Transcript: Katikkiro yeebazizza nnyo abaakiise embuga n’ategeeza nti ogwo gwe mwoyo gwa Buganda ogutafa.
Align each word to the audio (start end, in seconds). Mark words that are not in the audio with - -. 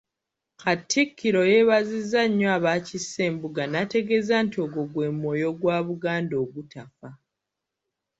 Katikkiro 0.61 1.41
yeebazizza 1.51 2.21
nnyo 2.27 2.47
abaakiise 2.57 3.21
embuga 3.29 3.63
n’ategeeza 3.67 4.35
nti 4.45 4.57
ogwo 4.63 4.81
gwe 4.91 5.07
mwoyo 5.17 5.49
gwa 5.59 5.77
Buganda 5.87 6.35
ogutafa. 6.43 7.09